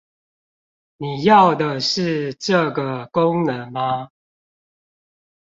[0.97, 4.09] 你要的是這個功能嗎？